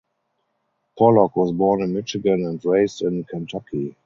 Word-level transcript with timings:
Pollock 0.97 1.35
was 1.35 1.51
born 1.51 1.83
in 1.83 1.93
Michigan 1.93 2.43
and 2.43 2.65
raised 2.65 3.03
in 3.03 3.23
Kentucky. 3.23 3.95